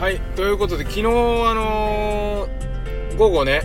[0.00, 1.08] はいということで昨日あ
[1.54, 2.60] のー
[3.18, 3.62] 午後ね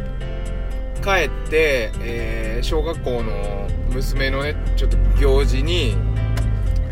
[1.02, 5.96] 帰って、えー小学校の娘のねちょっと行事に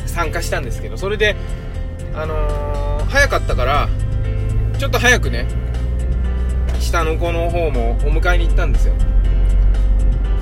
[0.06, 1.36] 参加したんですけどそれで
[2.14, 3.90] あのー早かったから
[4.80, 5.46] ちょっと早くね
[6.80, 8.94] 下の子の方もお迎えに行ったんですよ。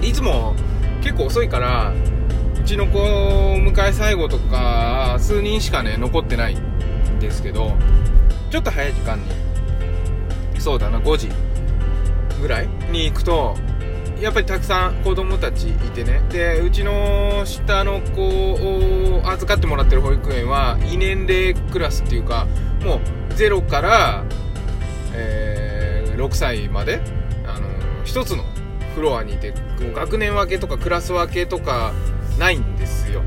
[0.02, 0.56] いつも
[1.02, 1.94] 結構遅いから
[2.60, 7.74] うちの子を迎え最後とか数人しかね残ってないんですけど
[8.52, 9.32] ちょっと早い時間に
[10.60, 11.30] そうだな5時
[12.40, 13.56] ぐらいに行くと
[14.20, 16.22] やっぱりたくさん子供たちいてね。
[16.30, 22.46] でうちの下の子を預かってもらってる保育園は異年齢クラスっていうか
[22.84, 23.00] もう
[23.34, 24.24] 0から、
[25.14, 25.92] えー
[26.22, 27.02] 6歳まで、
[27.48, 27.68] あの
[28.04, 28.44] 一つの
[28.94, 29.54] フロアにいて
[29.94, 31.94] 学年分けとかクラス分けとか
[32.38, 33.24] ないんですよ。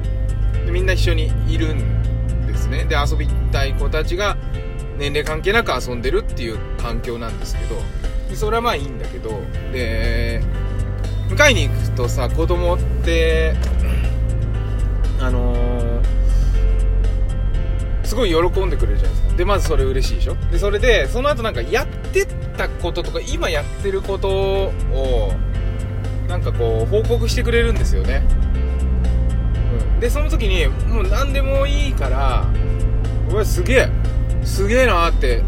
[0.64, 2.84] でみんな一緒にいるんですね。
[2.84, 4.36] で遊びたい子たちが
[4.98, 7.80] 年齢関係なく遊んでるっていう環境なんですけど
[8.36, 9.40] それはまあいいんだけど
[9.72, 10.42] で
[11.28, 13.54] 迎えに行くとさ子供って
[15.20, 15.64] あのー
[18.04, 19.36] すごい喜んでくれるじゃないですか。
[19.36, 20.36] でまずそれ嬉しいでしょ？
[20.52, 25.32] でそれでその後なんかやってたこととか今やってることを
[26.28, 28.22] なんかこう報告してくれるんですよね、
[29.94, 32.46] うん、でその時にもう何でもいいから
[33.30, 33.88] うわすげえ。
[34.44, 35.44] すげえなってか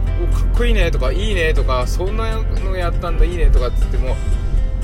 [0.53, 4.09] っこいいねとかいいねとかそんなのやったんだいいねとかっつっても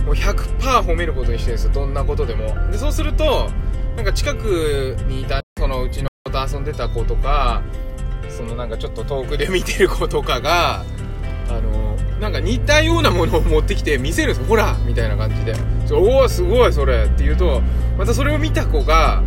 [0.04, 2.54] もう100%褒めることにしてるんですよどんなことでも。
[2.70, 3.50] でそうすると
[3.96, 7.62] なんか近くにいたそのうちの子と遊んでた子とか
[8.28, 10.84] そのなんかちょっと遠くで見てる子とかが
[11.48, 14.48] あのなんか似たようなものを持ってきて見せるんですよ。
[14.48, 15.54] ほらみたいな感じで。
[15.94, 17.60] おおすごいそれって言うと
[17.98, 19.22] またそれを見た子が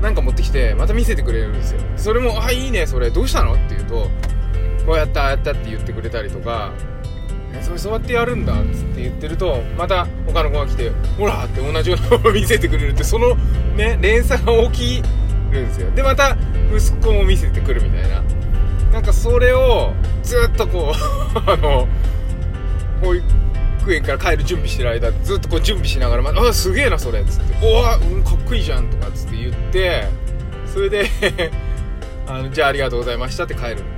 [0.00, 1.80] なんか持ってきてまた見せてくれるんですよ。
[1.96, 3.10] それも「あいいねそれ。
[3.10, 4.10] どうしたの?」って言うと
[4.86, 6.72] 「こうやったやった」って言ってくれたりとか
[7.52, 13.34] えそれそうやってやるんだっつって言ってるとまた他の子が来て「ほら!」って同じようなものを見せてくれるってその
[13.76, 15.02] ね連鎖が起き
[15.50, 15.90] るんですよ。
[15.90, 16.36] でまた
[16.74, 18.22] 息子も見せてくるみたいな。
[18.92, 19.92] なんかそれを
[20.22, 21.86] ずっとこう あの
[23.02, 23.24] 保育
[23.92, 30.04] 園から帰る準備してる間ずっとこう準備しながら「まあすげえなそれ」っつって「おわ、うん、かっこいいじゃん」とかっつって言って
[30.72, 31.10] それで
[32.26, 33.74] あの「じゃあありがとうございました」って帰る。
[33.74, 33.95] んです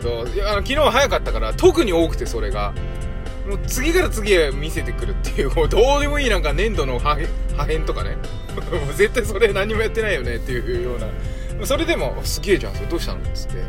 [0.00, 2.72] けどいやあの昨日は早かったから特に多くてそれが。
[3.48, 7.16] もう次から次へ見せてくるっていうもうどうでもいいなんか粘土の破
[7.56, 8.16] 片とかね。
[8.70, 11.66] もう絶対それ何もやってないよねっていうような。
[11.66, 13.54] それでも「すげえじゃんそれどうしたの?」っつって。
[13.56, 13.62] こ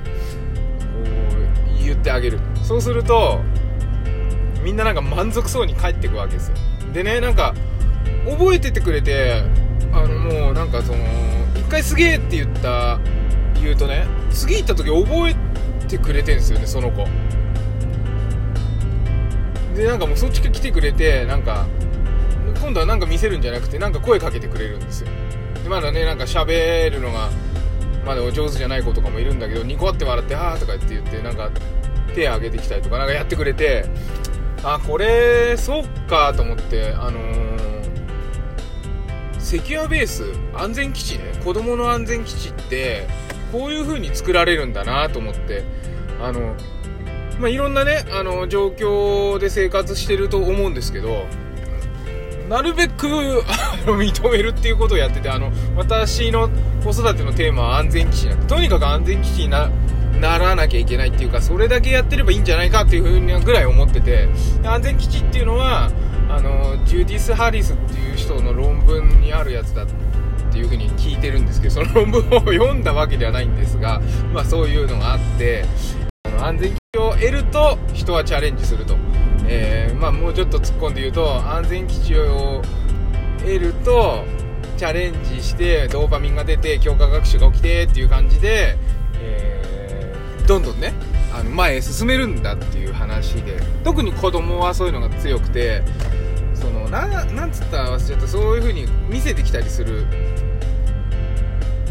[1.81, 2.39] う言ってあげる。
[2.61, 3.39] そうすると
[4.61, 6.55] みんななんか満足そうに帰ってくわけですよ。
[6.93, 7.55] でねなんか
[8.29, 9.41] 覚えててくれて
[9.93, 10.99] あのもうなんかその
[11.55, 12.99] 一回すげえって言った
[13.63, 15.35] 言うとね次行った時覚え
[15.87, 17.07] てくれてんですよねその子。
[19.75, 21.65] でなんかもうそっちから来てくれてなんか
[22.61, 25.07] 今度はなんか見せるんじゃなくてなんか声かけてくれるんですよ。
[25.63, 27.29] でまだねなんか喋るのが
[28.05, 31.49] まだお上手じゃない子とかもいるんだけどニコって笑って「あー」とかって言ってなんか
[32.13, 33.85] 手挙げてきたりとかなんかやってくれて
[34.63, 37.51] あこれそうかと思ってあのー
[39.39, 40.23] セキュアベース
[40.53, 43.07] 安全基地ね子供の安全基地って
[43.51, 45.63] こういう風に作られるんだなと思って
[46.21, 46.55] あの
[47.39, 51.25] まあいろんなねあの状況で生活してると思うんですけど
[52.47, 53.07] なるべく
[53.85, 56.49] 認めるっていうことをやっててあの私の
[56.83, 59.69] 子育てのテーマは安全基地なんでとにかく安全基地にな
[60.19, 64.27] ならなきゃいけないっていうかそれだけやってればいいんじゃないかっていうふうにぐらい思ってて
[64.63, 65.89] 安全基地っていうのは
[66.29, 69.87] あのジュディス・ハリスっていう人の論文にあるやつだっ
[70.51, 74.01] ていうふうに聞いてるんですけどその論文を読んだわけではないんですが、
[74.33, 75.65] まあ、そういうのがあって
[76.23, 78.95] あの安全基地を得ると人はチャレンジすると、
[79.47, 82.61] えーまあ、もうちょっと突っ込んで言うと安全基地を
[83.39, 84.23] 得ると
[84.77, 88.77] チャレンジしてドーパミンが出て強化学習が起きてっていう感じで、
[89.21, 89.91] えー
[90.51, 90.93] どんどんね
[91.33, 95.81] あの前へ進めるんだっていう話で特に子供はそういうのが強くて
[96.91, 98.27] ななんつったら忘れちゃった。
[98.27, 100.05] そういう風に見せてきたりする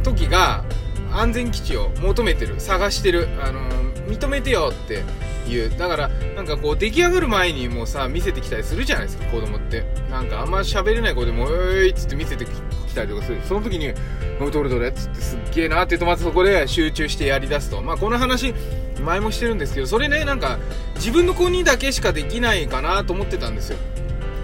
[0.02, 0.64] 時が
[1.12, 2.60] 安全基地を求めてる。
[2.60, 3.60] 探してる、あの
[4.06, 5.02] 認めてよって
[5.50, 5.70] いう。
[5.76, 9.84] だからなんかこう出来上がる前にもうさ見せてきたりするじゃないですか子供って。
[10.10, 13.38] なんかあんま喋れない子でも「えい」っつって見せてきたりとかする。
[13.48, 13.92] その時に
[14.52, 17.80] 「どれどれ」っつってすっげえなって言うとまたそこで集中してやりだすと。
[17.82, 18.54] まあこの話
[19.02, 20.58] 前もしてるんですけどそれねなんか
[20.96, 23.78] 自分の子にだけしかできないかなと思ってたんですよ。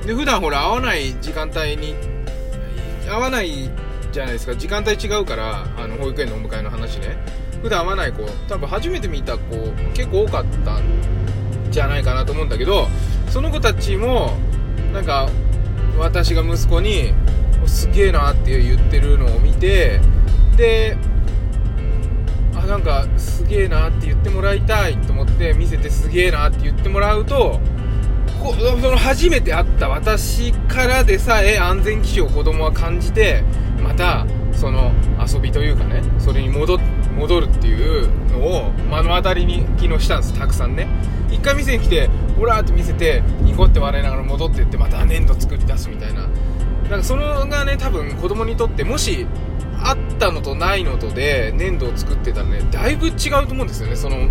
[0.06, 1.94] で普段ほら会わない時間帯に
[3.08, 3.70] 会わない
[4.12, 4.54] じゃないですか。
[4.54, 7.16] 時間帯違うからあの保育園のお迎えの話ね。
[7.60, 9.56] 普段会わない子多分初めて見た子
[9.94, 10.82] 結構多かったん
[11.70, 12.86] じゃないかなと思うんだけど
[13.28, 14.36] その子たちも
[14.92, 15.28] なんか
[15.98, 17.12] 私が息子に
[17.66, 20.00] すげえなって言ってるのを見て
[20.56, 20.96] で
[22.54, 27.60] あなんかすげえなって言ってもらいたいと思って見せてすげえなって言ってもらうと
[28.36, 33.42] こその初めて会った私からでさえ安全基準を子供は感じて
[33.82, 36.78] またその遊びというかねそれに戻
[37.16, 40.86] 戻るっていうのを目の当たりに昨日したんですたくさんね。
[41.30, 46.28] 一回店に来てオラーって見せてニコって笑いながら戻ってってまた粘土作り出すみたいな。
[46.88, 49.26] なんかそのがね多分子供にとってもし
[49.82, 53.96] あったのとないのとで粘土を作ってたらねだいぶ違うと思うんですよね。
[53.96, 54.28] その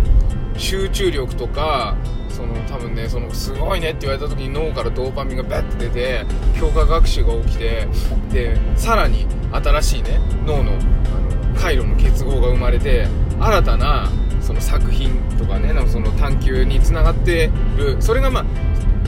[0.56, 1.96] 集中力とか
[2.36, 6.26] その多分ねそのすごいねって言われた時に脳からドーパミンがバッて出て
[6.58, 7.88] 強化学習が起きて
[8.30, 13.06] でさらに新しいね脳のあの回路の結合が生まれて
[13.40, 14.10] 新たな
[14.42, 17.96] その作品とかねなんかその探求につながってる。
[18.00, 18.44] それがまあ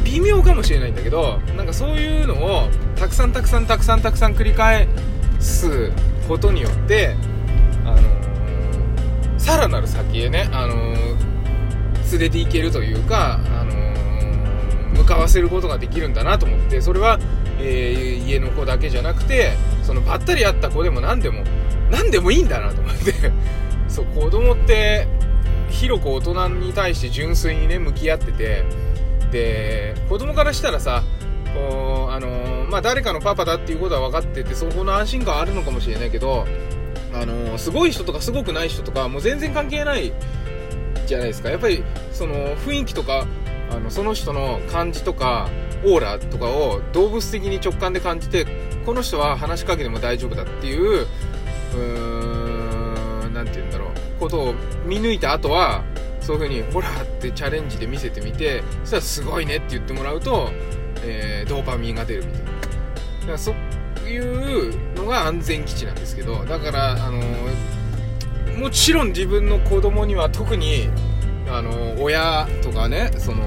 [0.04, 4.88] 微妙かもしれないんだけどなんかそういうのをたくさんたくさんたくさんたくさん繰り返
[5.38, 5.92] す
[6.26, 7.14] ことによって
[7.84, 11.37] あのー、さらなる先へね、あのー、
[12.12, 17.18] 連れていけるというか、あのー、向かわせることができるんだなと思ってそれは、
[17.60, 19.52] え家の子だけじゃなくて
[19.82, 21.42] そのばったり会った子でも何でも
[21.90, 23.32] 何でもいいんだなと思って
[23.88, 25.08] そう子供って
[25.70, 28.64] 広く大人に対して純粋にね向き合ってて
[29.30, 31.02] で子供からしたらさ
[31.54, 36.46] こうあのー、まあ、誰かのパパだっていうことは分かっててそこの安心感あるのかもしれないけど、
[37.14, 40.12] あのー、すごい人とかすごくない人とかもう全然関係ない
[41.08, 41.50] じゃないですか。
[41.50, 41.82] やっぱり
[42.12, 43.26] その雰囲気とか
[43.70, 45.48] あのその人の感じとか
[45.84, 48.46] オーラとかを動物的に直感で感じて
[48.86, 51.06] この人は話しかけても大丈夫だっていう
[53.32, 53.88] 何て言うんだろう。
[54.20, 55.84] ことを見抜いた後は
[56.20, 60.50] そういう風にほらってチャレンジで見せてみてそしたらすごいねって言ってもらうと
[61.04, 62.50] えー、ドーパミンが出るみたいな。
[62.50, 64.18] だからそうい
[64.70, 67.24] うのが安全基地なんですけどだからあのー、
[68.58, 70.88] もちろん自分の子供には特に
[71.48, 73.44] あの、親とかねその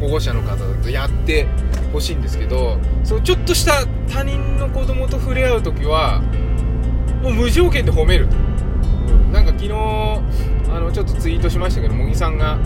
[0.00, 1.46] 保護者の方だとやって
[1.92, 6.20] ほしいんですけどそうちょっとした他人の子供と触れ合う時は
[7.22, 8.40] もう無条件で褒めると、う
[9.28, 12.58] ん、なんか昨日あのちょっとツイートしましたけど茂木さんが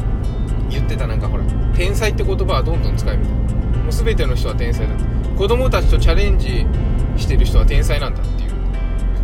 [0.69, 1.45] 言ってたなんかほら
[1.75, 3.39] 天才って言葉はどんどん使えみたいな。
[3.79, 4.95] もう全ての人は天才だ。
[5.37, 6.67] 子供たちとチャレンジ
[7.17, 8.23] してる人は天才なんだ。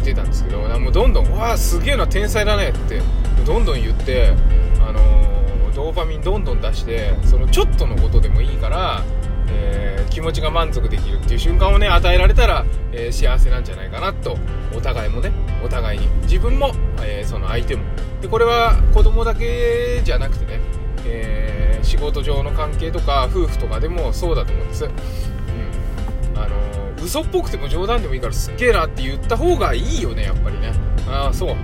[0.05, 3.01] ってたんですけどもうどんどん「わあすげえな天才だね」って
[3.47, 4.33] どんどん言って
[4.87, 9.03] あのー、ドーパミンどんどん出してそのちょっとのことでもいいから、
[9.49, 14.37] えー、気持ちが満足できるっていう瞬間をね与えられたら、えー、幸せなんじゃないかなと
[14.77, 15.33] お互いもね
[15.65, 16.09] お互いに。
[16.25, 16.73] 自分も、
[17.03, 17.85] えその相手も。
[18.21, 20.61] でこれは子供だけじゃなくてね、
[21.07, 24.93] え仕事上の関係とか夫婦とかでもそうだと思うんです、うん、
[26.39, 26.74] あの
[27.05, 30.73] 嘘っぽくても冗談でもいいからすっげえなって言った方がいいよねやっぱりね。
[31.09, 31.57] ああそう。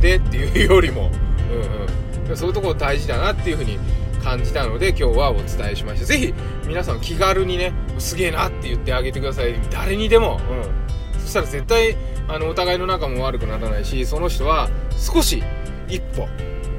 [0.00, 1.10] でっていうよりも。
[1.50, 2.36] うんうん。
[2.36, 3.78] そういうところ大事だなっていうふうに
[4.22, 6.06] 感じたので今日はお伝えしました。
[6.06, 6.34] ぜひ
[6.66, 9.54] 皆さん気軽にねすげえなって言ってあげてください。
[9.70, 10.40] 誰にでも。
[10.48, 11.20] うん。
[11.20, 11.96] そしたら絶対
[12.28, 15.42] あのお互いの仲も悪くならないしその人は少し
[15.88, 16.28] 一歩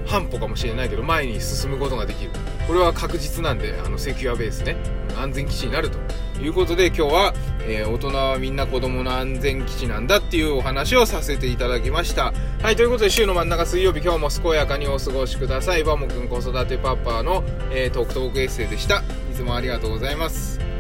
[0.07, 2.31] 半歩かもしれないけど前に進むことができる。
[2.67, 4.77] これは確実なんであの secure base ね。
[5.17, 5.97] 安全基地になると
[6.41, 7.33] いうことで今日は、
[7.67, 12.33] えー、大人はみんな子供の安全基地なんだっていうお話をさせていただきました。
[12.61, 15.83] はいということで週の真ん中水曜日今日も健やかにお過ごしください。
[15.83, 18.97] バモくん子育てパパの、えー、トークトークエッセイでした。
[18.97, 19.01] い
[19.33, 20.74] つもありがとうございます。